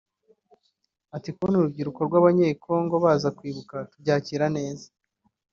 Ati 1.15 1.29
“Kubona 1.35 1.55
urubyiruko 1.57 1.99
rw’abanyekongo 2.07 2.95
baza 3.05 3.29
kwibuka 3.37 3.75
tubyakira 3.91 4.45
neza 4.57 4.87